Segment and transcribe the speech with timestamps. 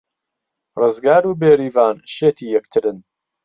[0.79, 2.97] ڕزگار و بێریڤان شێتی یەکترن.